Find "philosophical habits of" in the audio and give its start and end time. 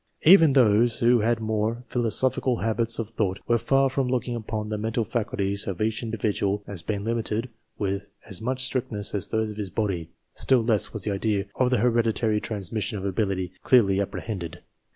1.87-3.09